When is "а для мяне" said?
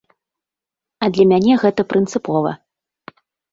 1.05-1.53